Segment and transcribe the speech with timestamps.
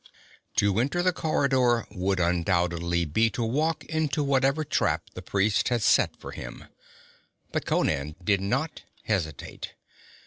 [0.55, 5.83] To enter the corridor would undoubtedly be to walk into whatever trap the priest had
[5.83, 6.63] set for him.
[7.51, 9.75] But Conan did not hesitate.